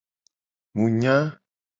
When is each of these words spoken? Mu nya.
Mu 0.75 0.85
nya. 0.99 1.15